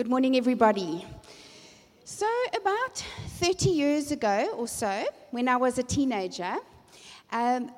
[0.00, 1.04] Good morning, everybody.
[2.06, 2.26] So,
[2.58, 3.04] about
[3.40, 6.56] 30 years ago or so, when I was a teenager,
[7.30, 7.70] um,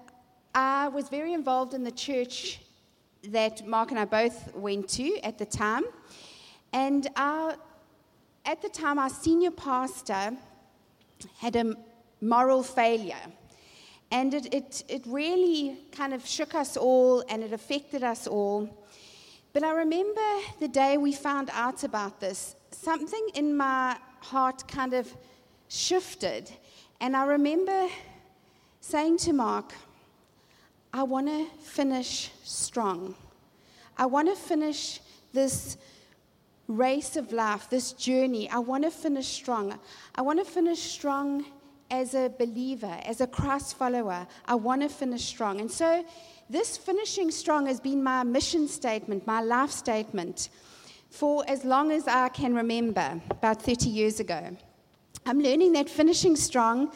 [0.55, 2.61] I was very involved in the church
[3.25, 5.83] that Mark and I both went to at the time.
[6.73, 7.57] And our,
[8.45, 10.37] at the time, our senior pastor
[11.39, 11.75] had a
[12.21, 13.25] moral failure.
[14.13, 18.71] And it, it, it really kind of shook us all and it affected us all.
[19.53, 20.21] But I remember
[20.61, 25.15] the day we found out about this, something in my heart kind of
[25.69, 26.51] shifted.
[27.01, 27.89] And I remember
[28.81, 29.75] saying to Mark,
[30.93, 33.15] I want to finish strong.
[33.97, 35.01] I want to finish
[35.33, 35.77] this
[36.67, 38.49] race of life, this journey.
[38.49, 39.79] I want to finish strong.
[40.15, 41.45] I want to finish strong
[41.91, 44.27] as a believer, as a Christ follower.
[44.47, 45.61] I want to finish strong.
[45.61, 46.05] And so
[46.53, 50.51] this finishing strong has been my mission statement, my life statement,
[51.09, 54.55] for as long as I can remember, about 30 years ago.
[55.25, 56.93] I'm learning that finishing strong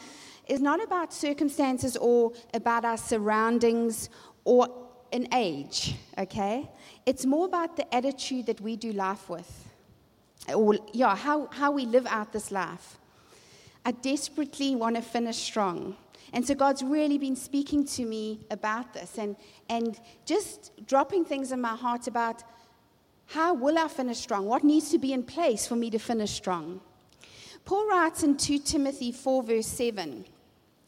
[0.47, 4.09] is not about circumstances or about our surroundings
[4.43, 4.69] or
[5.11, 6.69] an age, okay?
[7.07, 9.69] It's more about the attitude that we do life with,
[10.53, 12.99] or yeah, how, how we live out this life.
[13.83, 15.95] I desperately want to finish strong.
[16.33, 19.35] And so God's really been speaking to me about this and,
[19.69, 22.43] and just dropping things in my heart about
[23.27, 24.45] how will I finish strong?
[24.45, 26.81] What needs to be in place for me to finish strong?
[27.65, 30.23] Paul writes in 2 Timothy 4, verse 7,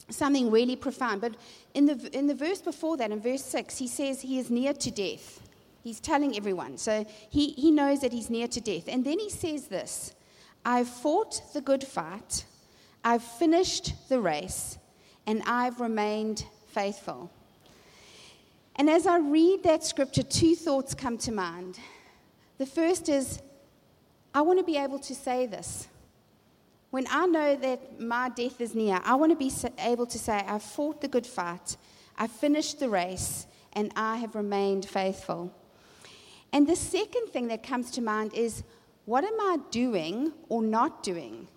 [0.08, 1.20] something really profound.
[1.20, 1.36] But
[1.74, 4.72] in the, in the verse before that, in verse 6, he says he is near
[4.72, 5.42] to death.
[5.82, 6.78] He's telling everyone.
[6.78, 8.84] So he, he knows that he's near to death.
[8.88, 10.14] And then he says this
[10.64, 12.44] I've fought the good fight,
[13.04, 14.78] I've finished the race,
[15.26, 17.30] and I've remained faithful.
[18.76, 21.78] And as I read that scripture, two thoughts come to mind.
[22.58, 23.40] The first is,
[24.34, 25.88] I want to be able to say this.
[26.90, 30.44] When I know that my death is near, I want to be able to say,
[30.46, 31.76] I've fought the good fight,
[32.18, 35.54] I've finished the race, and I have remained faithful.
[36.52, 38.64] And the second thing that comes to mind is,
[39.04, 41.48] what am I doing or not doing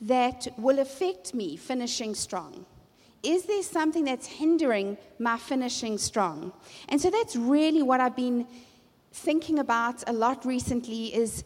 [0.00, 2.66] that will affect me finishing strong?
[3.22, 6.52] Is there something that's hindering my finishing strong?
[6.88, 8.46] And so that's really what I've been
[9.12, 11.44] thinking about a lot recently is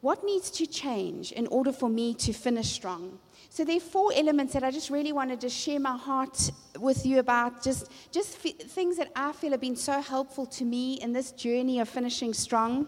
[0.00, 3.18] what needs to change in order for me to finish strong?
[3.50, 7.04] So there are four elements that I just really wanted to share my heart with
[7.04, 10.94] you about, just, just f- things that I feel have been so helpful to me
[10.94, 12.86] in this journey of finishing strong.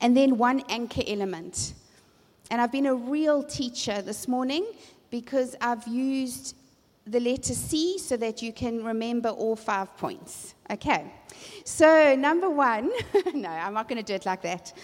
[0.00, 1.74] And then one anchor element.
[2.52, 4.66] And I've been a real teacher this morning
[5.08, 6.54] because I've used
[7.06, 10.54] the letter C so that you can remember all five points.
[10.70, 11.10] Okay.
[11.64, 12.92] So, number one,
[13.34, 14.74] no, I'm not going to do it like that.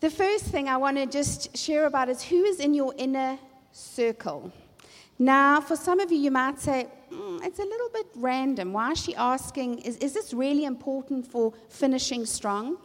[0.00, 3.38] The first thing I want to just share about is who is in your inner
[3.70, 4.50] circle.
[5.20, 8.72] Now, for some of you, you might say, mm, it's a little bit random.
[8.72, 9.78] Why is she asking?
[9.82, 12.78] Is, is this really important for finishing strong?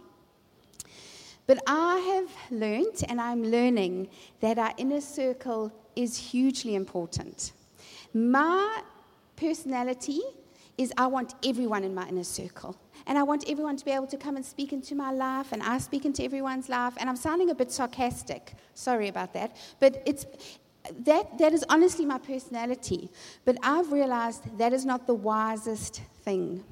[1.48, 4.10] But I have learned and I'm learning
[4.42, 7.54] that our inner circle is hugely important.
[8.14, 8.82] My
[9.36, 10.22] personality
[10.78, 12.78] is I want everyone in my inner circle.
[13.08, 15.64] And I want everyone to be able to come and speak into my life, and
[15.64, 16.94] I speak into everyone's life.
[16.98, 18.54] And I'm sounding a bit sarcastic.
[18.74, 19.56] Sorry about that.
[19.80, 20.26] But it's,
[21.06, 23.10] that, that is honestly my personality.
[23.46, 26.64] But I've realized that is not the wisest thing.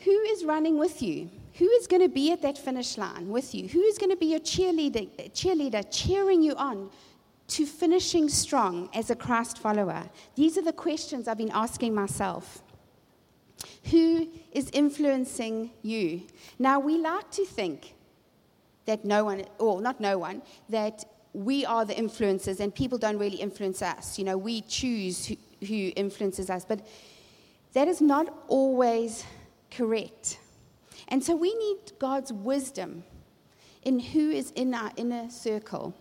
[0.00, 1.30] Who is running with you?
[1.58, 3.66] Who is going to be at that finish line with you?
[3.68, 6.88] Who is going to be your cheerleader, cheerleader cheering you on
[7.48, 10.08] to finishing strong as a Christ follower?
[10.36, 12.62] These are the questions I've been asking myself.
[13.90, 16.22] Who is influencing you?
[16.60, 17.94] Now, we like to think
[18.86, 23.18] that no one, or not no one, that we are the influencers and people don't
[23.18, 24.16] really influence us.
[24.16, 25.36] You know, we choose who,
[25.66, 26.64] who influences us.
[26.64, 26.86] But
[27.72, 29.24] that is not always
[29.72, 30.38] correct.
[31.08, 33.04] And so we need God's wisdom
[33.82, 35.94] in who is in our inner circle.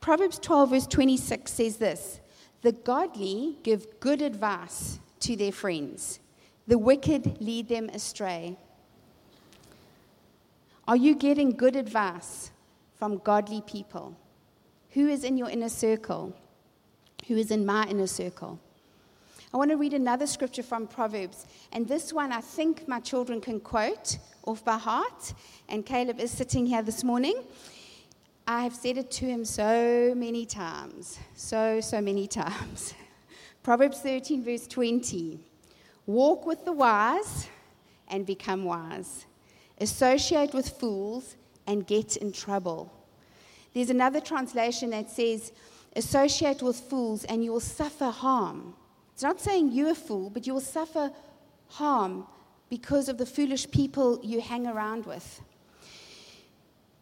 [0.00, 2.20] Proverbs 12, verse 26 says this
[2.62, 6.20] The godly give good advice to their friends,
[6.66, 8.56] the wicked lead them astray.
[10.86, 12.50] Are you getting good advice
[12.94, 14.16] from godly people?
[14.92, 16.34] Who is in your inner circle?
[17.26, 18.58] Who is in my inner circle?
[19.52, 21.46] I want to read another scripture from Proverbs.
[21.72, 25.32] And this one I think my children can quote off by heart.
[25.68, 27.42] And Caleb is sitting here this morning.
[28.46, 31.18] I have said it to him so many times.
[31.34, 32.94] So, so many times.
[33.62, 35.38] Proverbs 13, verse 20.
[36.06, 37.48] Walk with the wise
[38.08, 39.26] and become wise.
[39.80, 41.36] associate with fools,
[41.68, 42.90] and get in trouble.
[43.74, 45.52] There's another translation that says,
[45.94, 48.74] associate with fools and you will suffer harm.
[49.18, 51.10] It's not saying you're a fool, but you will suffer
[51.66, 52.24] harm
[52.70, 55.40] because of the foolish people you hang around with.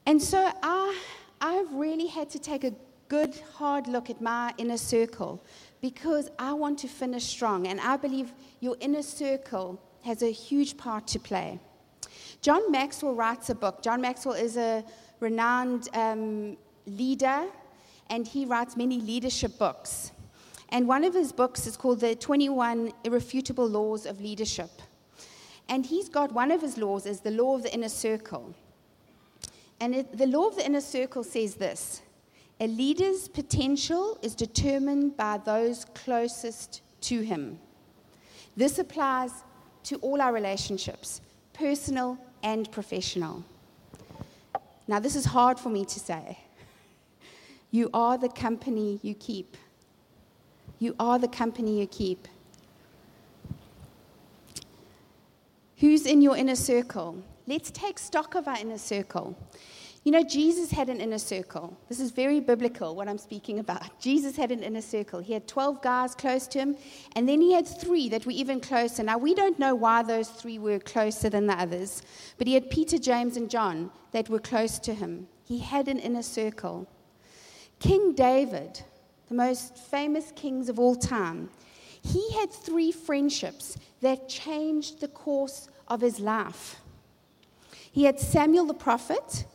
[0.06, 0.98] And so I,
[1.42, 2.72] I've really had to take a
[3.08, 5.44] good, hard look at my inner circle
[5.82, 7.66] because I want to finish strong.
[7.66, 11.60] And I believe your inner circle has a huge part to play.
[12.40, 13.82] John Maxwell writes a book.
[13.82, 14.82] John Maxwell is a
[15.20, 17.44] renowned um, leader,
[18.08, 20.12] and he writes many leadership books.
[20.76, 24.68] And one of his books is called The 21 Irrefutable Laws of Leadership.
[25.70, 28.54] And he's got one of his laws is the law of the inner circle.
[29.80, 32.02] And it, the law of the inner circle says this
[32.60, 37.58] a leader's potential is determined by those closest to him.
[38.54, 39.30] This applies
[39.84, 41.22] to all our relationships,
[41.54, 43.46] personal and professional.
[44.86, 46.38] Now, this is hard for me to say.
[47.70, 49.56] You are the company you keep.
[50.78, 52.28] You are the company you keep.
[55.78, 57.22] Who's in your inner circle?
[57.46, 59.36] Let's take stock of our inner circle.
[60.06, 61.76] You know, Jesus had an inner circle.
[61.88, 63.98] This is very biblical, what I'm speaking about.
[64.00, 65.18] Jesus had an inner circle.
[65.18, 66.76] He had 12 guys close to him,
[67.16, 69.02] and then he had three that were even closer.
[69.02, 72.02] Now, we don't know why those three were closer than the others,
[72.38, 75.26] but he had Peter, James, and John that were close to him.
[75.44, 76.88] He had an inner circle.
[77.80, 78.82] King David,
[79.28, 81.50] the most famous kings of all time,
[82.02, 86.80] he had three friendships that changed the course of his life.
[87.90, 89.46] He had Samuel the prophet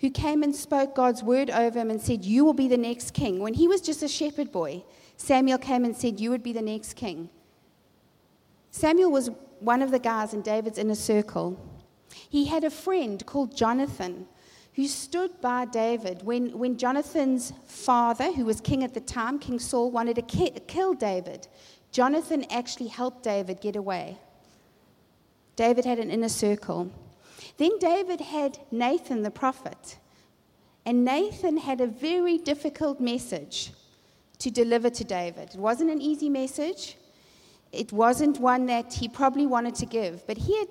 [0.00, 3.12] who came and spoke God's word over him and said, You will be the next
[3.12, 3.40] king.
[3.40, 4.84] When he was just a shepherd boy,
[5.16, 7.30] Samuel came and said, You would be the next king.
[8.70, 9.30] Samuel was
[9.60, 11.58] one of the guys in David's inner circle.
[12.28, 14.28] He had a friend called Jonathan
[14.78, 19.58] who stood by David when, when Jonathan's father, who was king at the time, King
[19.58, 21.48] Saul, wanted to ki- kill David.
[21.90, 24.18] Jonathan actually helped David get away.
[25.56, 26.92] David had an inner circle.
[27.56, 29.98] Then David had Nathan the prophet.
[30.86, 33.72] And Nathan had a very difficult message
[34.38, 35.54] to deliver to David.
[35.54, 36.96] It wasn't an easy message,
[37.72, 40.68] it wasn't one that he probably wanted to give, but he had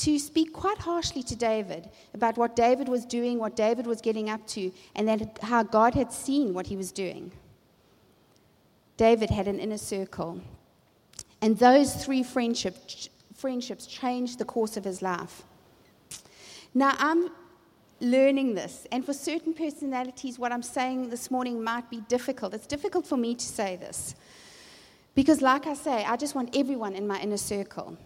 [0.00, 4.30] to speak quite harshly to David about what David was doing, what David was getting
[4.30, 7.32] up to, and that how God had seen what he was doing.
[8.96, 10.40] David had an inner circle.
[11.42, 15.42] And those three friendships, friendships changed the course of his life.
[16.72, 17.30] Now, I'm
[18.00, 22.54] learning this, and for certain personalities, what I'm saying this morning might be difficult.
[22.54, 24.14] It's difficult for me to say this
[25.14, 27.98] because, like I say, I just want everyone in my inner circle.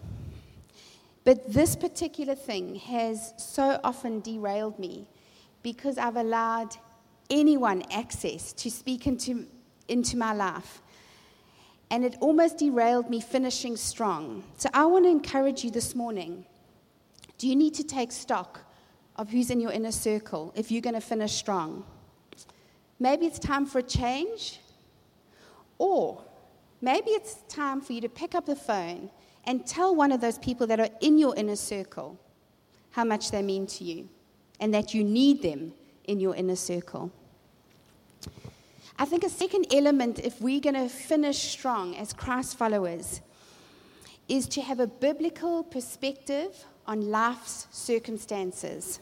[1.25, 5.07] But this particular thing has so often derailed me
[5.63, 6.77] because I've allowed
[7.31, 9.47] anyone access to speak into,
[9.87, 10.83] into my life.
[11.89, 14.43] And it almost derailed me finishing strong.
[14.57, 16.45] So I want to encourage you this morning
[17.37, 18.61] do you need to take stock
[19.17, 21.83] of who's in your inner circle if you're going to finish strong?
[22.97, 24.61] Maybe it's time for a change,
[25.77, 26.23] or
[26.79, 29.09] maybe it's time for you to pick up the phone
[29.45, 32.19] and tell one of those people that are in your inner circle
[32.91, 34.07] how much they mean to you
[34.59, 35.73] and that you need them
[36.05, 37.11] in your inner circle.
[38.97, 43.21] I think a second element, if we're going to finish strong as Christ followers,
[44.29, 48.99] is to have a biblical perspective on life's circumstances.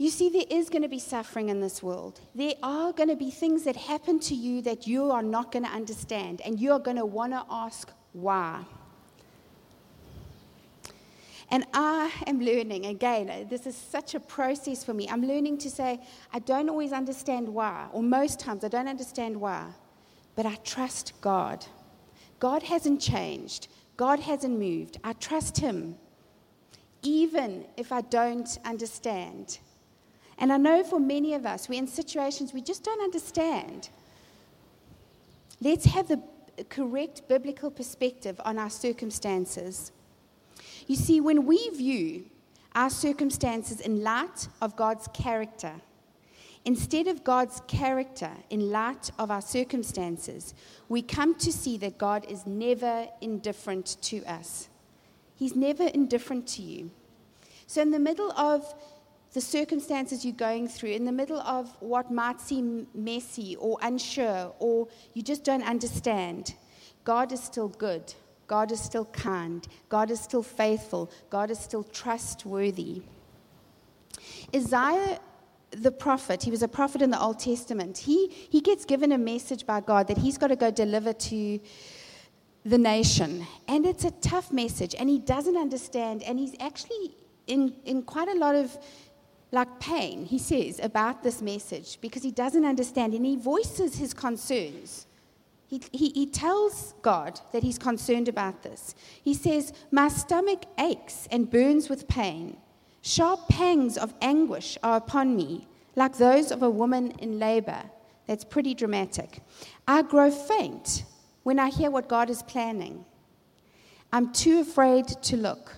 [0.00, 2.20] You see, there is going to be suffering in this world.
[2.32, 5.64] There are going to be things that happen to you that you are not going
[5.64, 8.64] to understand, and you are going to want to ask why.
[11.50, 15.08] And I am learning, again, this is such a process for me.
[15.08, 16.00] I'm learning to say,
[16.32, 19.66] I don't always understand why, or most times I don't understand why,
[20.36, 21.66] but I trust God.
[22.38, 23.66] God hasn't changed.
[23.96, 24.98] God hasn't moved.
[25.02, 25.96] I trust Him,
[27.02, 29.58] even if I don't understand.
[30.38, 33.88] And I know for many of us, we're in situations we just don't understand.
[35.60, 36.22] Let's have the
[36.68, 39.92] correct biblical perspective on our circumstances.
[40.86, 42.26] You see, when we view
[42.74, 45.74] our circumstances in light of God's character,
[46.64, 50.52] Instead of God's character in light of our circumstances,
[50.90, 54.68] we come to see that God is never indifferent to us.
[55.34, 56.90] He's never indifferent to you.
[57.66, 58.74] So, in the middle of
[59.32, 64.54] the circumstances you're going through, in the middle of what might seem messy or unsure
[64.58, 66.54] or you just don't understand,
[67.04, 68.14] God is still good.
[68.46, 69.66] God is still kind.
[69.90, 71.10] God is still faithful.
[71.28, 73.02] God is still trustworthy.
[74.54, 75.20] Isaiah
[75.70, 79.18] the prophet, he was a prophet in the Old Testament, he, he gets given a
[79.18, 81.60] message by God that he's got to go deliver to
[82.64, 83.46] the nation.
[83.66, 87.14] And it's a tough message, and he doesn't understand, and he's actually
[87.46, 88.76] in, in quite a lot of
[89.50, 94.12] like pain, he says, about this message because he doesn't understand, and he voices his
[94.12, 95.06] concerns.
[95.66, 98.94] He, he, he, tells God that he's concerned about this.
[99.22, 102.56] He says, My stomach aches and burns with pain.
[103.02, 107.82] Sharp pangs of anguish are upon me, like those of a woman in labor.
[108.26, 109.40] That's pretty dramatic.
[109.86, 111.04] I grow faint
[111.42, 113.04] when I hear what God is planning.
[114.12, 115.77] I'm too afraid to look.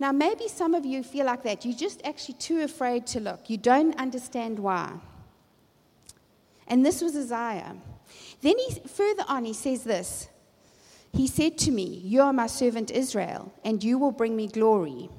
[0.00, 1.66] Now, maybe some of you feel like that.
[1.66, 3.50] You're just actually too afraid to look.
[3.50, 4.94] You don't understand why.
[6.66, 7.76] And this was Isaiah.
[8.40, 10.28] Then he, further on, he says this
[11.12, 15.10] He said to me, You are my servant Israel, and you will bring me glory.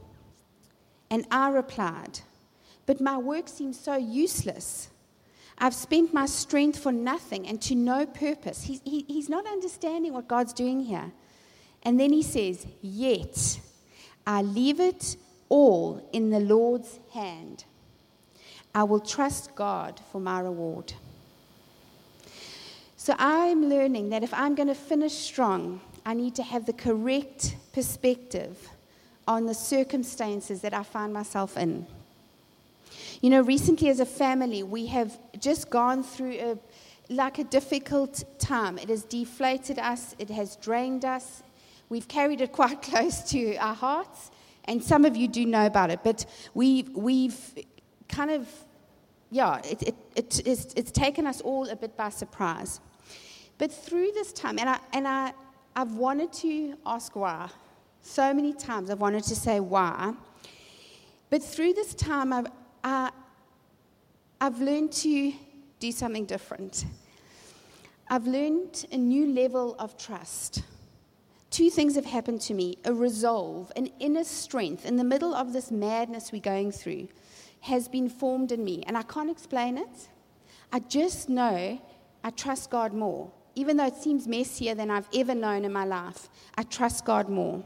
[1.11, 2.21] And I replied,
[2.87, 4.89] But my work seems so useless.
[5.59, 8.63] I've spent my strength for nothing and to no purpose.
[8.63, 11.11] He's, he, he's not understanding what God's doing here.
[11.83, 13.59] And then he says, Yet
[14.25, 15.15] I leave it
[15.49, 17.65] all in the Lord's hand.
[18.73, 20.93] I will trust God for my reward.
[22.97, 26.73] So I'm learning that if I'm going to finish strong, I need to have the
[26.73, 28.69] correct perspective
[29.27, 31.85] on the circumstances that I find myself in.
[33.21, 36.57] You know, recently as a family, we have just gone through a
[37.09, 38.77] like a difficult time.
[38.77, 41.43] It has deflated us, it has drained us.
[41.91, 44.31] We've carried it quite close to our hearts,
[44.63, 47.37] and some of you do know about it, but we've, we've
[48.07, 48.47] kind of,
[49.29, 52.79] yeah, it, it, it, it's, it's taken us all a bit by surprise.
[53.57, 55.33] But through this time, and, I, and I,
[55.75, 57.49] I've wanted to ask why.
[58.01, 60.13] So many times I've wanted to say why.
[61.29, 62.47] But through this time, I've,
[62.85, 63.11] I,
[64.39, 65.33] I've learned to
[65.79, 66.85] do something different.
[68.09, 70.63] I've learned a new level of trust.
[71.51, 75.51] Two things have happened to me a resolve, an inner strength in the middle of
[75.51, 77.09] this madness we're going through
[77.59, 78.83] has been formed in me.
[78.87, 80.09] And I can't explain it.
[80.71, 81.79] I just know
[82.23, 83.31] I trust God more.
[83.53, 87.27] Even though it seems messier than I've ever known in my life, I trust God
[87.27, 87.63] more.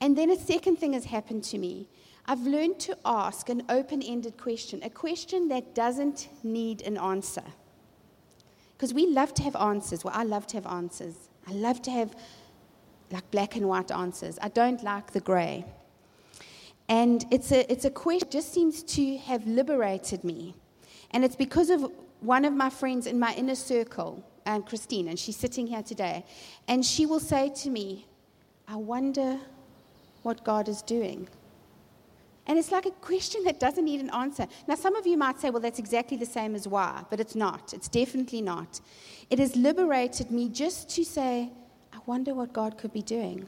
[0.00, 1.88] And then a second thing has happened to me.
[2.24, 7.42] I've learned to ask an open ended question, a question that doesn't need an answer.
[8.76, 10.04] Because we love to have answers.
[10.04, 11.27] Well, I love to have answers.
[11.48, 12.14] I love to have
[13.10, 14.38] like black and white answers.
[14.42, 15.64] I don't like the gray.
[16.88, 20.54] And it's a, it's a question just seems to have liberated me.
[21.10, 21.90] And it's because of
[22.20, 26.24] one of my friends in my inner circle, and Christine, and she's sitting here today.
[26.66, 28.06] And she will say to me,
[28.66, 29.38] I wonder
[30.22, 31.28] what God is doing?
[32.48, 34.46] And it's like a question that doesn't need an answer.
[34.66, 37.34] Now, some of you might say, well, that's exactly the same as why, but it's
[37.34, 37.74] not.
[37.74, 38.80] It's definitely not.
[39.28, 41.50] It has liberated me just to say,
[41.92, 43.46] I wonder what God could be doing.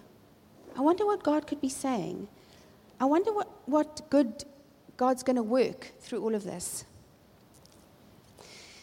[0.76, 2.28] I wonder what God could be saying.
[3.00, 4.44] I wonder what, what good
[4.98, 6.84] God's going to work through all of this.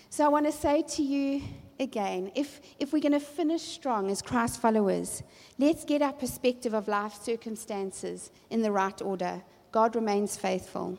[0.09, 1.43] So I want to say to you
[1.79, 5.21] again, if, if we're going to finish strong as Christ followers,
[5.59, 9.43] let's get our perspective of life circumstances in the right order.
[9.71, 10.97] God remains faithful.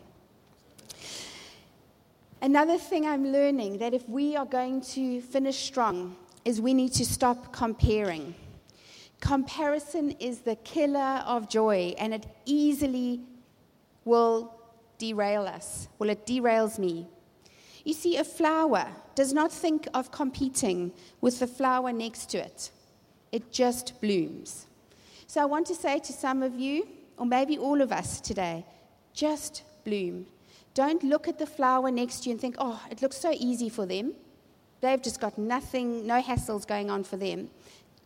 [2.41, 6.93] Another thing I'm learning that if we are going to finish strong is we need
[6.95, 8.35] to stop comparing.
[9.21, 13.21] Comparison is the killer of joy and it easily
[14.05, 14.55] will
[14.99, 15.89] derail us.
[15.99, 17.09] Well, it derails me.
[17.85, 22.71] You see, a flower does not think of competing with the flower next to it,
[23.33, 24.67] it just blooms.
[25.27, 26.87] So I want to say to some of you,
[27.19, 28.65] or maybe all of us today,
[29.13, 30.27] just bloom.
[30.75, 33.69] Don't look at the flower next to you and think, oh, it looks so easy
[33.69, 34.15] for them.
[34.81, 37.51] They've just got nothing, no hassles going on for them.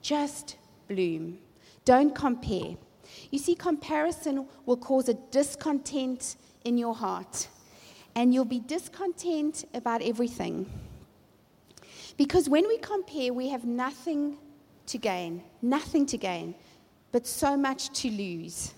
[0.01, 0.57] Just
[0.89, 1.39] bloom.
[1.85, 2.77] Don't compare.
[3.31, 7.49] You see, comparison will cause a discontent in your heart,
[8.15, 10.71] and you'll be discontent about everything.
[12.17, 14.39] Because when we compare, we have nothing
[14.87, 16.55] to gain, nothing to gain,
[17.11, 18.73] but so much to lose.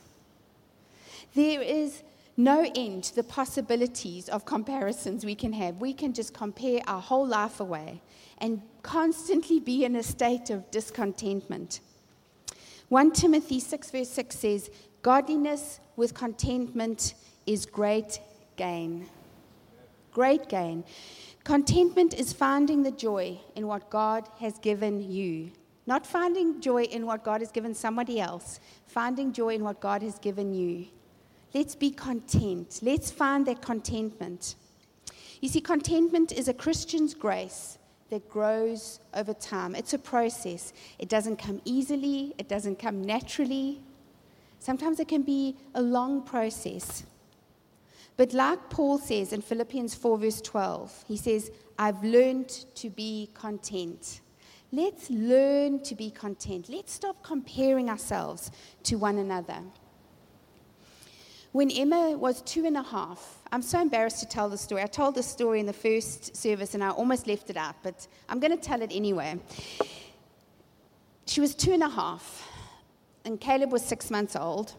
[1.35, 2.03] There is
[2.37, 5.77] no end to the possibilities of comparisons we can have.
[5.77, 8.03] We can just compare our whole life away
[8.39, 11.81] and constantly be in a state of discontentment.
[12.89, 14.71] 1 Timothy 6, verse 6 says,
[15.03, 17.15] Godliness with contentment
[17.47, 18.21] is great
[18.57, 19.07] gain.
[20.13, 20.85] Great gain.
[21.43, 25.51] Contentment is finding the joy in what God has given you.
[25.87, 30.03] Not finding joy in what God has given somebody else, finding joy in what God
[30.03, 30.87] has given you.
[31.55, 32.81] Let's be content.
[32.83, 34.57] Let's find that contentment.
[35.41, 37.79] You see, contentment is a Christian's grace
[38.11, 39.75] that grows over time.
[39.75, 40.73] It's a process.
[40.99, 43.81] It doesn't come easily, it doesn't come naturally.
[44.59, 47.05] Sometimes it can be a long process.
[48.17, 53.31] But like Paul says in Philippians 4, verse 12, he says, I've learned to be
[53.35, 54.21] content.
[54.73, 56.69] Let's learn to be content.
[56.69, 58.51] Let's stop comparing ourselves
[58.85, 59.59] to one another.
[61.55, 64.83] When Emma was two and a half, I'm so embarrassed to tell the story.
[64.83, 68.09] I told the story in the first service and I almost left it out, but
[68.29, 69.39] I'm going to tell it anyway.
[71.27, 72.51] She was two and a half,
[73.25, 74.75] and Caleb was six months old,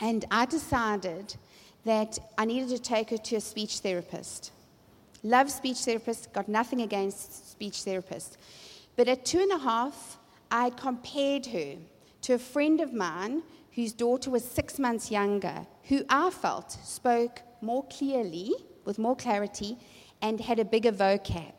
[0.00, 1.36] and I decided
[1.84, 4.52] that I needed to take her to a speech therapist.
[5.22, 8.38] Love speech therapists, got nothing against speech therapists.
[8.96, 10.16] But at two and a half,
[10.50, 11.74] I compared her
[12.22, 13.42] to a friend of mine
[13.72, 18.52] whose daughter was six months younger, who I felt spoke more clearly,
[18.84, 19.78] with more clarity,
[20.22, 21.52] and had a bigger vocab.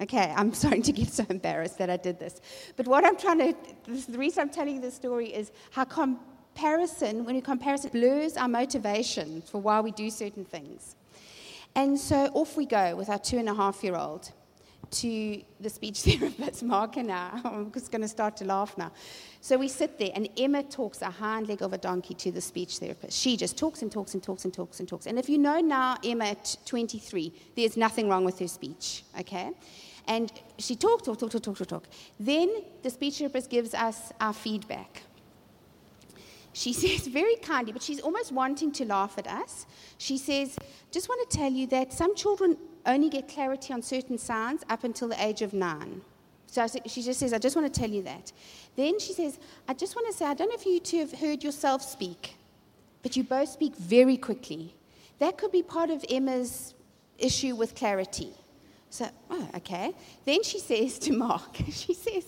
[0.00, 2.40] Okay, I'm starting to get so embarrassed that I did this.
[2.76, 3.54] But what I'm trying to,
[3.86, 8.48] the reason I'm telling you this story is how comparison, when we comparison, blurs our
[8.48, 10.96] motivation for why we do certain things.
[11.74, 14.30] And so off we go with our two and a half year old
[14.90, 17.40] to the speech therapist, Mark and I.
[17.44, 18.92] I'm just going to start to laugh now.
[19.40, 22.40] So we sit there, and Emma talks a hind leg of a donkey to the
[22.40, 23.18] speech therapist.
[23.18, 25.06] She just talks and talks and talks and talks and talks.
[25.06, 29.52] And if you know now Emma at 23, there's nothing wrong with her speech, okay?
[30.06, 31.84] And she talks, talk, talk, talk, talk, talk, talk.
[32.18, 35.02] Then the speech therapist gives us our feedback.
[36.52, 39.66] She says very kindly, but she's almost wanting to laugh at us.
[39.98, 40.56] She says,
[40.90, 44.84] Just want to tell you that some children only get clarity on certain sounds up
[44.84, 46.02] until the age of nine.
[46.46, 48.30] So she just says, I just want to tell you that.
[48.76, 51.12] Then she says, I just want to say, I don't know if you two have
[51.12, 52.36] heard yourself speak,
[53.02, 54.74] but you both speak very quickly.
[55.18, 56.74] That could be part of Emma's
[57.18, 58.34] issue with clarity.
[58.90, 59.94] So, oh, okay.
[60.26, 62.26] Then she says to Mark, she says,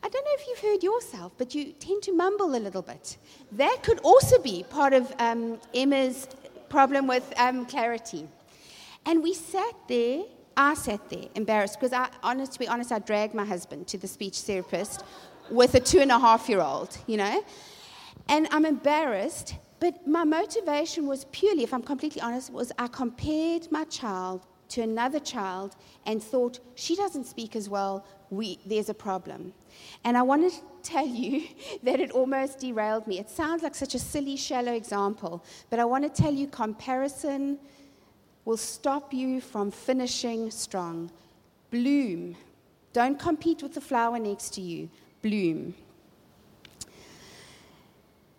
[0.00, 3.16] I don't know if you've heard yourself, but you tend to mumble a little bit.
[3.52, 6.28] That could also be part of um, Emma's
[6.68, 8.28] problem with um, clarity.
[9.06, 10.24] And we sat there,
[10.56, 13.98] I sat there embarrassed because I, honest to be honest, I dragged my husband to
[13.98, 15.04] the speech therapist
[15.50, 17.44] with a two and a half year old, you know.
[18.28, 23.70] And I'm embarrassed, but my motivation was purely, if I'm completely honest, was I compared
[23.70, 28.94] my child to another child and thought, she doesn't speak as well, we, there's a
[28.94, 29.52] problem.
[30.04, 31.46] And I want to tell you
[31.82, 33.18] that it almost derailed me.
[33.18, 37.58] It sounds like such a silly, shallow example, but I want to tell you comparison
[38.44, 41.10] will stop you from finishing strong.
[41.70, 42.36] Bloom.
[42.92, 44.88] Don't compete with the flower next to you.
[45.22, 45.74] Bloom.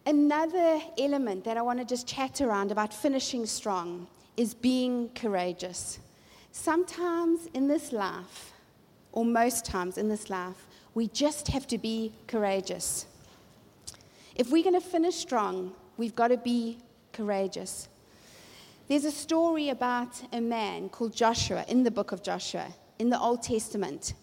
[0.06, 6.00] Another element that I want to just chat around about finishing strong is being courageous.
[6.52, 8.54] Sometimes in this life,
[9.12, 13.08] or most times in this life, we just have to be courageous.
[14.36, 16.78] If we're going to finish strong, we've got to be
[17.12, 17.88] courageous.
[18.88, 22.68] There's a story about a man called Joshua in the book of Joshua
[23.00, 24.14] in the Old Testament.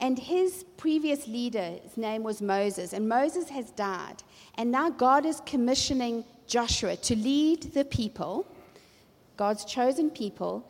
[0.00, 4.22] And his previous leader, his name was Moses, and Moses has died.
[4.56, 8.46] And now God is commissioning Joshua to lead the people,
[9.36, 10.64] God's chosen people.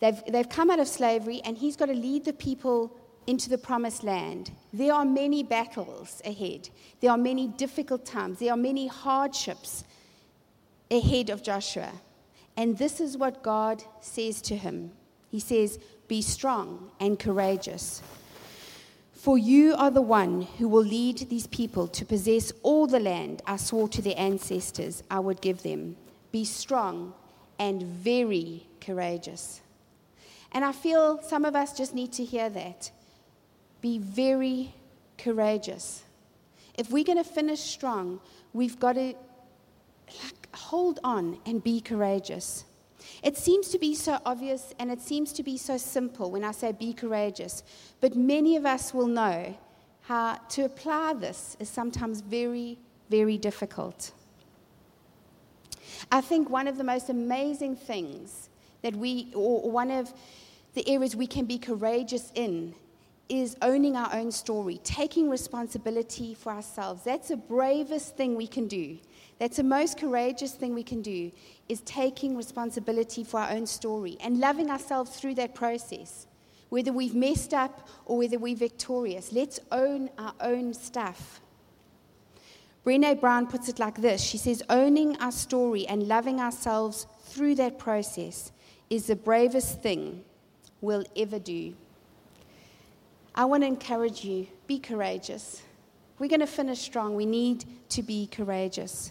[0.00, 2.96] They've, they've come out of slavery, and he's got to lead the people
[3.28, 4.50] into the promised land.
[4.72, 6.68] There are many battles ahead,
[7.00, 9.84] there are many difficult times, there are many hardships
[10.90, 11.92] ahead of Joshua.
[12.56, 14.92] And this is what God says to him
[15.30, 18.02] He says, Be strong and courageous.
[19.12, 23.40] For you are the one who will lead these people to possess all the land
[23.46, 25.96] I swore to their ancestors I would give them.
[26.32, 27.14] Be strong
[27.56, 29.60] and very courageous.
[30.50, 32.90] And I feel some of us just need to hear that.
[33.80, 34.74] Be very
[35.18, 36.02] courageous.
[36.76, 38.20] If we're going to finish strong,
[38.52, 39.14] we've got to
[40.24, 40.41] like,
[40.72, 42.64] hold on and be courageous.
[43.22, 46.52] It seems to be so obvious and it seems to be so simple when I
[46.52, 47.62] say be courageous,
[48.00, 49.54] but many of us will know
[50.00, 52.78] how to apply this is sometimes very,
[53.10, 54.12] very difficult.
[56.10, 58.48] I think one of the most amazing things
[58.80, 60.10] that we, or one of
[60.72, 62.74] the areas we can be courageous in,
[63.28, 67.04] is owning our own story, taking responsibility for ourselves.
[67.04, 68.98] That's the bravest thing we can do.
[69.42, 71.32] That's the most courageous thing we can do
[71.68, 76.28] is taking responsibility for our own story and loving ourselves through that process.
[76.68, 79.32] whether we've messed up or whether we're victorious.
[79.32, 81.40] Let's own our own stuff.
[82.86, 87.56] Brene Brown puts it like this She says, Owning our story and loving ourselves through
[87.56, 88.52] that process
[88.90, 90.22] is the bravest thing
[90.80, 91.74] we'll ever do.
[93.34, 95.62] I want to encourage you be courageous.
[96.20, 97.16] We're going to finish strong.
[97.16, 99.10] We need to be courageous.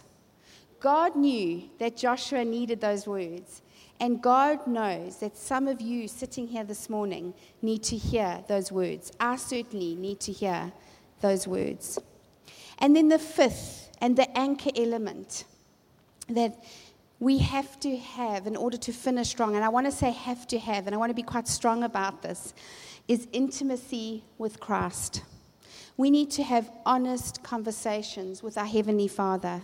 [0.82, 3.62] God knew that Joshua needed those words.
[4.00, 8.72] And God knows that some of you sitting here this morning need to hear those
[8.72, 9.12] words.
[9.20, 10.72] I certainly need to hear
[11.20, 12.00] those words.
[12.80, 15.44] And then the fifth and the anchor element
[16.28, 16.64] that
[17.20, 20.48] we have to have in order to finish strong, and I want to say have
[20.48, 22.54] to have, and I want to be quite strong about this,
[23.06, 25.22] is intimacy with Christ.
[25.96, 29.62] We need to have honest conversations with our Heavenly Father,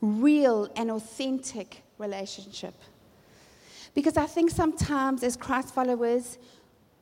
[0.00, 2.74] real and authentic relationship.
[3.94, 6.38] Because I think sometimes as Christ followers,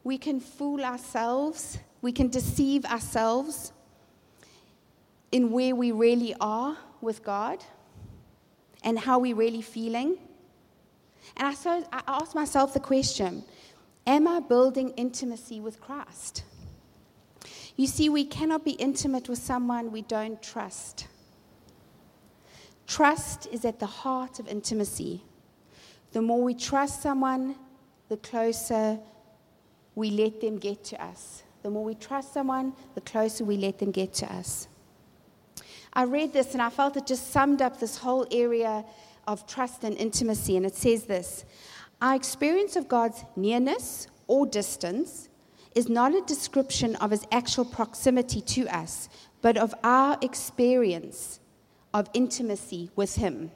[0.05, 3.73] we can fool ourselves, we can deceive ourselves
[5.33, 7.65] in where we really are with God
[8.85, 10.19] and how we're really feeling.
[11.37, 13.45] And I, so, I ask myself the question
[14.07, 16.45] Am I building intimacy with Christ?
[17.77, 21.09] You see, we cannot be intimate with someone we don't trust.
[22.87, 25.23] Trust is at the heart of intimacy.
[26.13, 27.57] The more we trust someone,
[28.09, 28.99] the closer
[29.95, 31.43] we let them get to us.
[31.63, 34.69] The more we trust someone, the closer we let them get to us.
[35.93, 38.85] I read this and I felt it just summed up this whole area
[39.27, 40.57] of trust and intimacy.
[40.57, 41.45] And it says this
[42.03, 45.29] Our experience of God's nearness or distance
[45.75, 49.09] is not a description of his actual proximity to us,
[49.41, 51.41] but of our experience
[51.95, 53.53] of intimacy with him.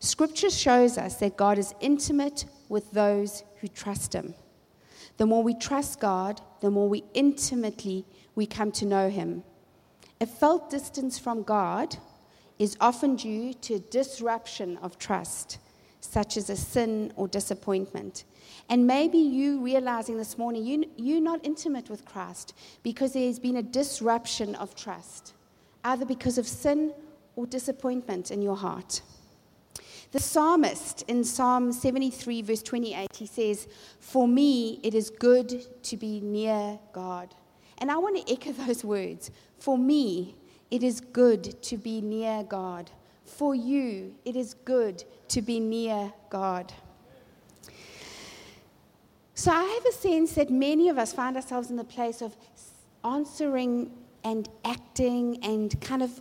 [0.00, 4.34] Scripture shows us that God is intimate with those who trust him.
[5.18, 9.44] The more we trust God, the more we intimately we come to know him.
[10.20, 11.96] A felt distance from God
[12.58, 15.58] is often due to a disruption of trust,
[16.00, 18.24] such as a sin or disappointment.
[18.68, 23.56] And maybe you realizing this morning you, you're not intimate with Christ because there's been
[23.56, 25.34] a disruption of trust,
[25.84, 26.94] either because of sin
[27.38, 29.00] or disappointment in your heart.
[30.10, 33.68] The psalmist in Psalm 73, verse 28, he says,
[34.00, 37.36] For me it is good to be near God.
[37.78, 39.30] And I want to echo those words.
[39.56, 40.34] For me
[40.72, 42.90] it is good to be near God.
[43.24, 46.72] For you it is good to be near God.
[49.34, 52.36] So I have a sense that many of us find ourselves in the place of
[53.04, 53.92] answering
[54.24, 56.20] and acting and kind of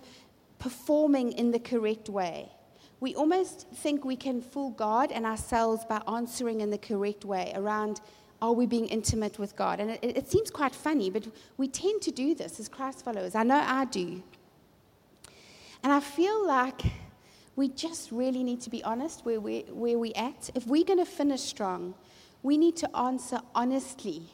[0.59, 2.51] performing in the correct way.
[2.99, 7.51] We almost think we can fool God and ourselves by answering in the correct way
[7.55, 8.01] around
[8.41, 9.79] are we being intimate with God?
[9.79, 13.33] And it, it seems quite funny, but we tend to do this as Christ followers.
[13.33, 14.21] I know I do.
[15.83, 16.81] And I feel like
[17.55, 20.49] we just really need to be honest where, we, where we're at.
[20.53, 21.95] If we're going to finish strong,
[22.43, 24.29] we need to answer honestly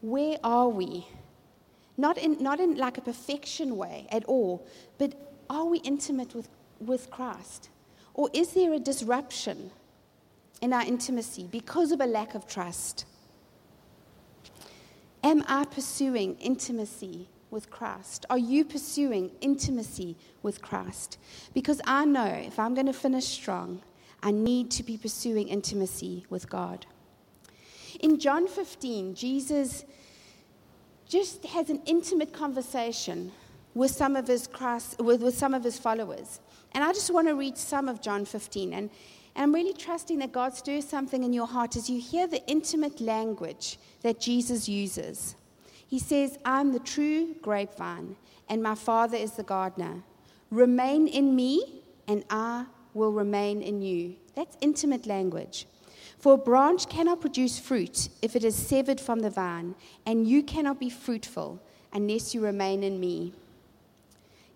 [0.00, 1.06] where are we?
[1.96, 4.66] Not in, not in like a perfection way at all,
[4.98, 5.14] but
[5.48, 6.48] are we intimate with,
[6.80, 7.70] with Christ?
[8.14, 9.70] Or is there a disruption
[10.60, 13.04] in our intimacy because of a lack of trust?
[15.22, 18.26] Am I pursuing intimacy with Christ?
[18.30, 21.18] Are you pursuing intimacy with Christ?
[21.54, 23.82] Because I know if I'm going to finish strong,
[24.22, 26.86] I need to be pursuing intimacy with God.
[28.00, 29.84] In John 15, Jesus
[31.08, 33.32] just has an intimate conversation
[33.74, 36.40] with some of his Christ, with, with some of his followers.
[36.72, 38.72] And I just want to read some of John 15.
[38.72, 38.90] And,
[39.34, 42.44] and I'm really trusting that God's doing something in your heart as you hear the
[42.46, 45.36] intimate language that Jesus uses.
[45.86, 48.16] He says, I'm the true grapevine,
[48.48, 50.02] and my Father is the gardener.
[50.50, 54.16] Remain in me, and I will remain in you.
[54.34, 55.66] That's intimate language.
[56.18, 59.74] For a branch cannot produce fruit if it is severed from the vine,
[60.04, 61.60] and you cannot be fruitful
[61.92, 63.32] unless you remain in me.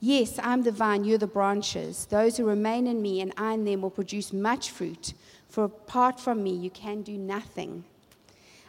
[0.00, 2.06] Yes, I'm the vine, you're the branches.
[2.06, 5.12] Those who remain in me and I in them will produce much fruit,
[5.48, 7.84] for apart from me, you can do nothing.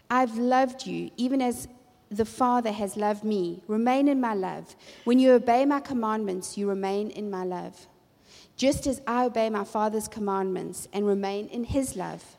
[0.10, 1.70] I've loved you, even as
[2.10, 3.64] the Father has loved me.
[3.68, 4.76] Remain in my love.
[5.06, 7.88] When you obey my commandments, you remain in my love.
[8.58, 12.36] Just as I obey my Father's commandments and remain in his love.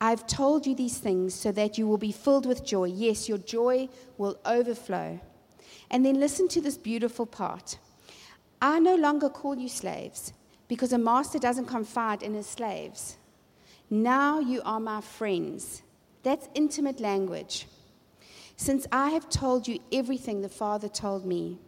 [0.00, 2.86] I've told you these things so that you will be filled with joy.
[2.86, 5.20] Yes, your joy will overflow.
[5.90, 7.78] And then listen to this beautiful part.
[8.62, 10.32] I no longer call you slaves
[10.68, 13.18] because a master doesn't confide in his slaves.
[13.90, 15.82] Now you are my friends.
[16.22, 17.66] That's intimate language.
[18.60, 21.58] since I have told you everything the Father told me.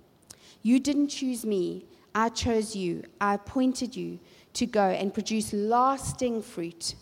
[0.60, 3.04] You didn't choose me, I chose you.
[3.18, 4.20] I appointed you
[4.52, 6.94] to go and produce lasting fruit,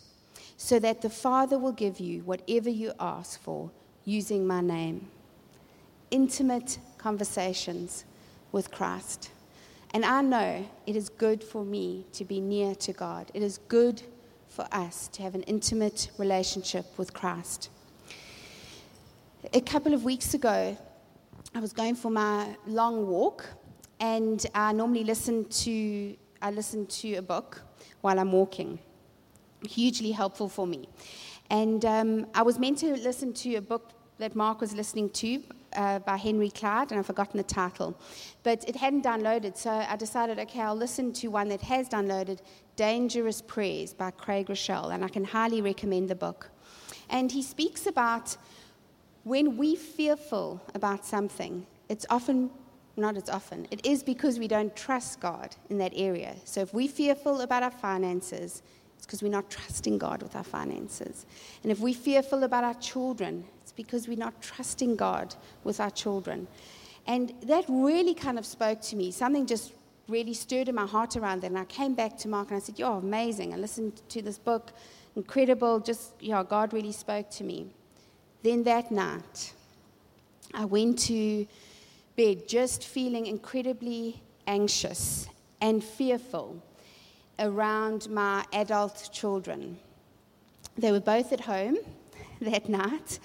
[0.63, 3.71] so that the Father will give you whatever you ask for
[4.05, 5.09] using my name.
[6.11, 8.05] Intimate conversations
[8.53, 9.31] with Christ.
[9.95, 13.31] And I know it is good for me to be near to God.
[13.33, 14.03] It is good
[14.49, 17.71] for us to have an intimate relationship with Christ.
[19.55, 20.77] A couple of weeks ago,
[21.55, 23.49] I was going for my long walk,
[23.99, 27.63] and I normally listen to I listen to a book
[28.03, 28.79] while I'm walking.
[29.69, 30.89] Hugely helpful for me.
[31.51, 35.43] And um, I was meant to listen to a book that Mark was listening to
[35.75, 37.99] uh, by Henry Cloud, and I've forgotten the title.
[38.43, 42.41] But it hadn't downloaded, so I decided, okay, I'll listen to one that has downloaded
[42.77, 46.51] Dangerous Prayers by Craig Groeschel, and I can highly recommend the book.
[47.09, 48.37] And he speaks about
[49.25, 52.51] when we fearful about something, it's often
[52.97, 53.67] not as often.
[53.71, 56.37] It is because we don't trust God in that area.
[56.45, 58.63] So if we're fearful about our finances,
[59.01, 61.25] it's because we're not trusting God with our finances.
[61.63, 65.35] And if we're fearful about our children, it's because we're not trusting God
[65.65, 66.47] with our children.
[67.07, 69.11] And that really kind of spoke to me.
[69.11, 69.73] Something just
[70.07, 71.47] really stirred in my heart around that.
[71.47, 73.55] And I came back to Mark and I said, You're amazing.
[73.55, 74.71] I listened to this book,
[75.17, 75.81] incredible.
[75.81, 77.69] Just, yeah, God really spoke to me.
[78.43, 79.55] Then that night,
[80.53, 81.47] I went to
[82.17, 85.27] bed just feeling incredibly anxious
[85.63, 86.63] and fearful
[87.41, 89.79] around my adult children.
[90.77, 91.79] They were both at home
[92.41, 93.19] that night,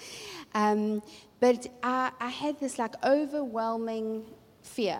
[0.53, 1.03] um,
[1.39, 4.25] but I, I had this like overwhelming
[4.63, 4.99] fear.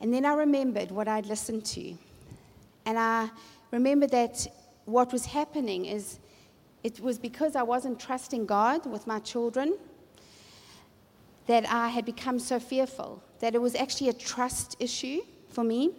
[0.00, 1.94] And then I remembered what I'd listened to.
[2.86, 3.28] And I
[3.70, 4.46] remembered that
[4.86, 6.18] what was happening is
[6.82, 9.76] it was because I wasn't trusting God with my children
[11.46, 15.90] that I had become so fearful, that it was actually a trust issue for me.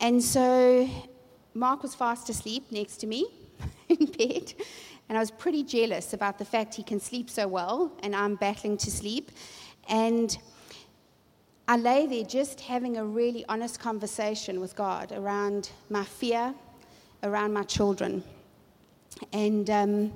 [0.00, 0.88] And so
[1.54, 3.26] Mark was fast asleep next to me
[3.88, 4.52] in bed,
[5.08, 8.34] and I was pretty jealous about the fact he can sleep so well, and I'm
[8.34, 9.30] battling to sleep.
[9.88, 10.36] And
[11.68, 16.54] I lay there just having a really honest conversation with God around my fear,
[17.22, 18.22] around my children.
[19.32, 20.12] And um,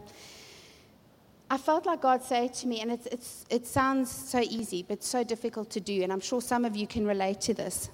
[1.50, 5.02] I felt like God said to me, and it's, it's, it sounds so easy, but
[5.02, 7.90] so difficult to do, and I'm sure some of you can relate to this.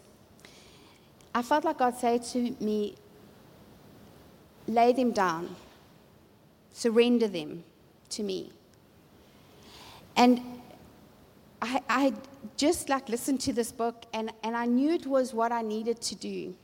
[1.37, 2.95] I felt like God said to me,
[4.67, 5.55] lay them down,
[6.73, 7.63] surrender them
[8.09, 8.51] to me.
[10.17, 10.41] And
[11.61, 12.15] I, I
[12.57, 16.01] just like listened to this book, and, and I knew it was what I needed
[16.01, 16.55] to do.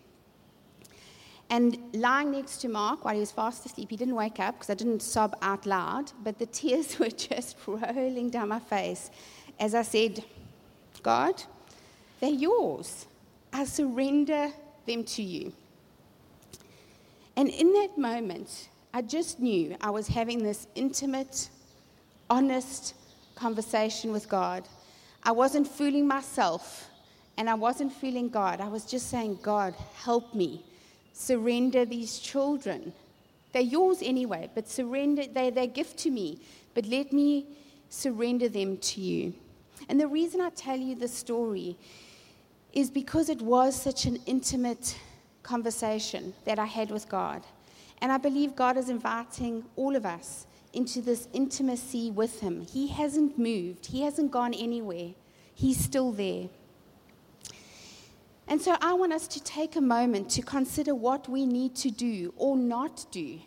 [1.50, 4.70] And lying next to Mark while he was fast asleep, he didn't wake up because
[4.70, 9.10] I didn't sob out loud, but the tears were just rolling down my face
[9.60, 10.24] as I said,
[11.02, 11.42] God,
[12.20, 13.06] they're yours.
[13.52, 14.50] I surrender
[14.86, 15.52] them to you.
[17.36, 21.48] And in that moment, I just knew I was having this intimate,
[22.28, 22.94] honest
[23.34, 24.68] conversation with God.
[25.22, 26.90] I wasn't fooling myself
[27.38, 28.60] and I wasn't fooling God.
[28.60, 30.62] I was just saying, God, help me
[31.12, 32.92] surrender these children.
[33.52, 36.40] They're yours anyway, but surrender, they, they're gift to me,
[36.74, 37.46] but let me
[37.88, 39.34] surrender them to you.
[39.88, 41.76] And the reason I tell you this story
[42.72, 44.96] is because it was such an intimate
[45.42, 47.42] conversation that I had with God.
[48.00, 52.66] And I believe God is inviting all of us into this intimacy with Him.
[52.66, 55.10] He hasn't moved, He hasn't gone anywhere,
[55.54, 56.48] He's still there.
[58.48, 61.90] And so I want us to take a moment to consider what we need to
[61.90, 63.38] do or not do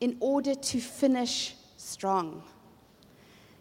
[0.00, 2.42] in order to finish strong.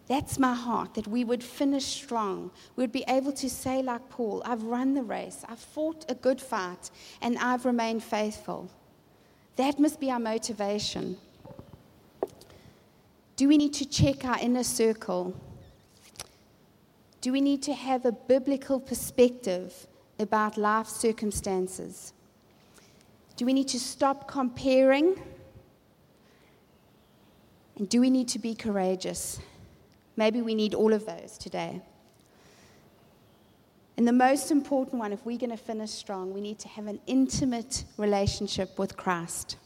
[0.07, 2.51] That's my heart, that we would finish strong.
[2.77, 6.39] We'd be able to say, like Paul, I've run the race, I've fought a good
[6.39, 6.91] fight,
[7.21, 8.69] and I've remained faithful.
[9.57, 11.17] That must be our motivation.
[13.35, 15.35] Do we need to check our inner circle?
[17.19, 19.87] Do we need to have a biblical perspective
[20.19, 22.13] about life circumstances?
[23.35, 25.21] Do we need to stop comparing?
[27.75, 29.39] And do we need to be courageous?
[30.17, 31.81] Maybe we need all of those today.
[33.95, 36.87] And the most important one, if we're going to finish strong, we need to have
[36.87, 39.57] an intimate relationship with Christ.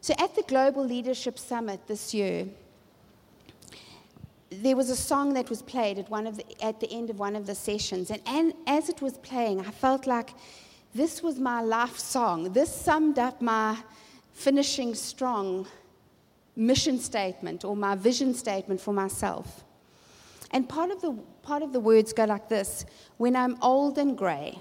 [0.00, 2.46] So at the Global Leadership Summit this year,
[4.50, 7.18] there was a song that was played at, one of the, at the end of
[7.18, 8.10] one of the sessions.
[8.10, 10.30] And, and as it was playing, I felt like
[10.94, 12.52] this was my life song.
[12.52, 13.76] This summed up my
[14.32, 15.66] finishing strong
[16.58, 19.64] mission statement or my vision statement for myself.
[20.50, 22.84] And part of the, part of the words go like this
[23.16, 24.58] When I'm old and grey,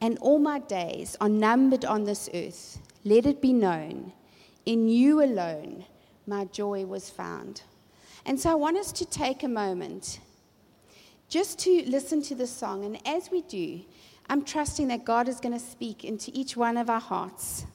[0.00, 4.12] and all my days are numbered on this earth, let it be known,
[4.64, 5.84] in you alone
[6.26, 7.62] my joy was found.
[8.24, 10.20] And so I want us to take a moment
[11.28, 12.84] just to listen to the song.
[12.84, 13.80] And as we do,
[14.28, 17.66] I'm trusting that God is going to speak into each one of our hearts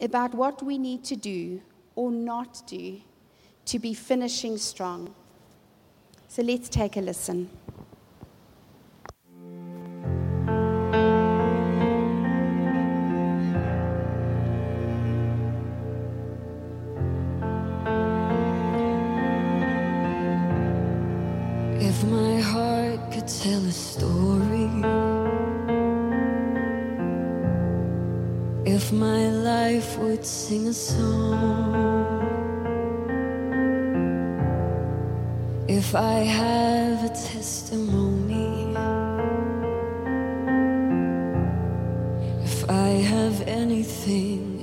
[0.00, 1.60] about what we need to do
[1.96, 3.00] or not do
[3.66, 5.14] to be finishing strong.
[6.28, 7.48] So let's take a listen.
[21.80, 24.68] If my heart could tell a story,
[28.66, 31.53] if my life would sing a song,
[35.76, 38.76] if I have a testimony,
[42.44, 44.53] if I have anything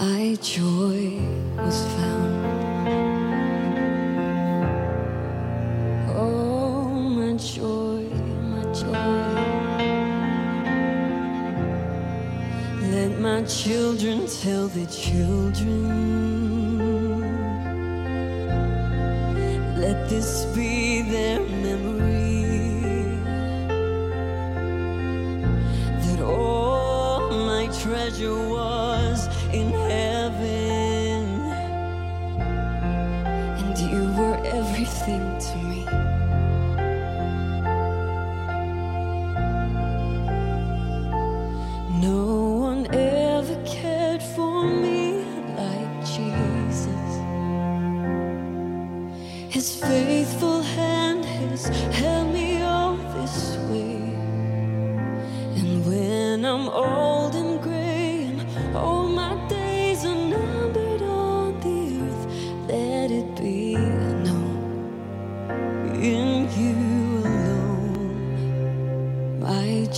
[0.00, 1.20] my joy
[1.58, 2.88] was found.
[6.16, 8.08] Oh, my joy,
[8.52, 9.10] my joy.
[12.92, 15.84] Let my children tell their children.
[19.78, 20.79] Let this be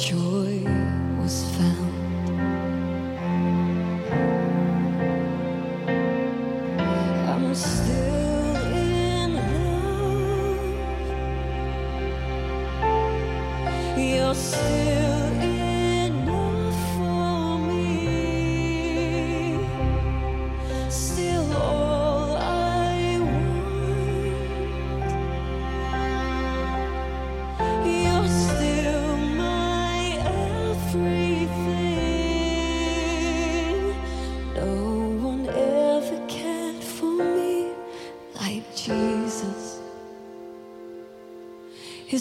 [0.03, 0.42] joy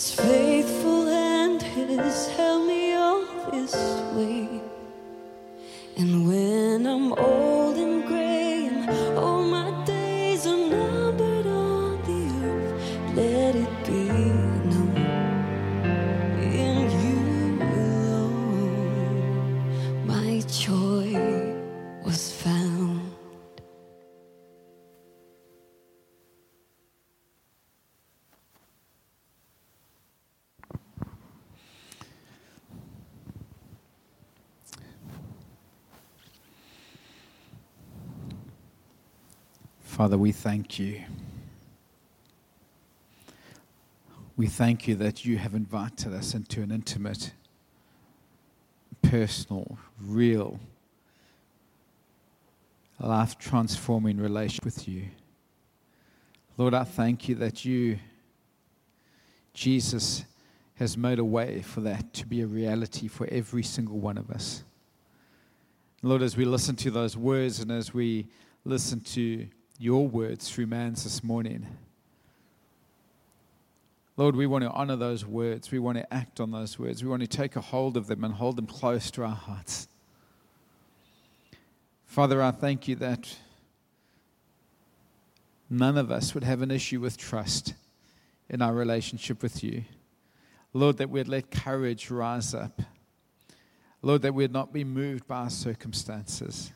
[0.02, 0.31] His
[40.02, 41.00] Father, we thank you.
[44.36, 47.34] We thank you that you have invited us into an intimate,
[49.04, 50.60] personal, real,
[53.00, 55.04] life transforming relationship with you.
[56.58, 58.00] Lord, I thank you that you,
[59.54, 60.26] Jesus,
[60.78, 64.32] has made a way for that to be a reality for every single one of
[64.32, 64.64] us.
[66.02, 68.26] Lord, as we listen to those words and as we
[68.66, 69.48] listen to
[69.82, 71.66] your words through man's this morning,
[74.16, 75.72] Lord, we want to honor those words.
[75.72, 77.04] We want to act on those words.
[77.04, 79.88] We want to take a hold of them and hold them close to our hearts.
[82.06, 83.36] Father, I thank you that
[85.68, 87.74] none of us would have an issue with trust
[88.50, 89.86] in our relationship with you.
[90.74, 92.84] Lord, that we'd let courage rise up.
[94.04, 96.72] Lord, that we'd not be moved by our circumstances.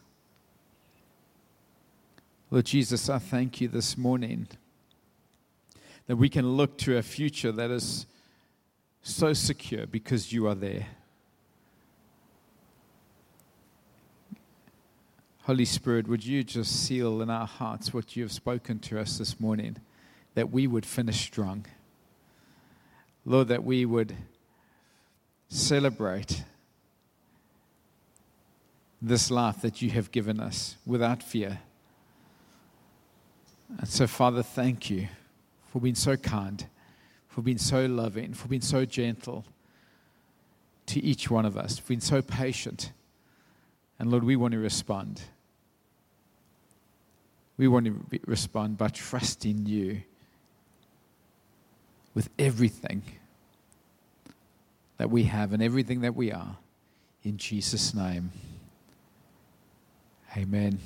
[2.56, 4.48] Lord Jesus, I thank you this morning
[6.08, 8.06] that we can look to a future that is
[9.02, 10.88] so secure because you are there.
[15.42, 19.18] Holy Spirit, would you just seal in our hearts what you have spoken to us
[19.18, 19.76] this morning,
[20.36, 21.66] that we would finish strong.
[23.26, 24.16] Lord, that we would
[25.50, 26.46] celebrate
[29.02, 31.60] this life that you have given us without fear.
[33.70, 35.08] And so, Father, thank you
[35.72, 36.66] for being so kind,
[37.28, 39.46] for being so loving, for being so gentle
[40.88, 42.92] to each one of us, for being so patient.
[44.00, 45.22] And Lord, we want to respond.
[47.58, 50.02] We want to respond by trusting you
[52.14, 53.04] with everything
[54.98, 56.58] that we have and everything that we are.
[57.24, 58.32] In Jesus' name,
[60.38, 60.80] amen.